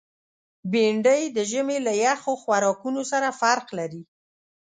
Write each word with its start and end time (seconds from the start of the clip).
بېنډۍ 0.71 1.23
د 1.35 1.37
ژمي 1.51 1.77
له 1.87 1.93
یخو 2.05 2.33
خوراکونو 2.41 3.01
سره 3.11 3.27
فرق 3.41 3.67
لري 3.79 4.03